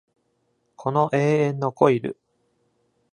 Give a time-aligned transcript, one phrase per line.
[0.77, 2.17] この永遠のコイル